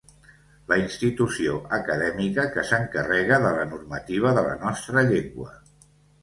[0.71, 5.55] La institució acadèmica que s'encarrega de la normativa de la nostra llengua.